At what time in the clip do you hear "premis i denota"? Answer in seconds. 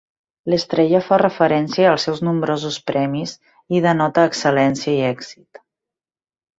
2.89-4.27